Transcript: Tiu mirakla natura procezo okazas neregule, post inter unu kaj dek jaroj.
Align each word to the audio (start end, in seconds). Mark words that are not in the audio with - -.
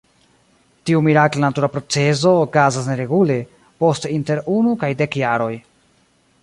Tiu 0.89 1.01
mirakla 1.07 1.43
natura 1.43 1.69
procezo 1.75 2.33
okazas 2.47 2.89
neregule, 2.93 3.37
post 3.85 4.09
inter 4.15 4.43
unu 4.59 4.77
kaj 4.85 4.93
dek 5.03 5.19
jaroj. 5.25 5.55